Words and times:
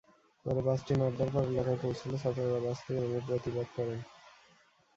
পরে 0.45 0.61
বাসটি 0.67 0.93
নাড্ডার 0.95 1.29
পাড় 1.33 1.47
এলাকায় 1.51 1.79
পৌঁছালে 1.83 2.17
ছাত্ররা 2.17 2.59
বাস 2.65 2.77
থেকে 2.85 2.99
নেমে 3.01 3.19
প্রতিবাদ 3.27 3.67
করেন। 3.75 3.99